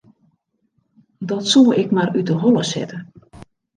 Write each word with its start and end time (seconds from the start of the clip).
Dat 1.31 1.45
soe 1.51 1.73
ik 1.81 1.89
mar 1.95 2.09
út 2.19 2.27
'e 2.31 2.35
holle 2.43 2.63
sette. 2.71 2.97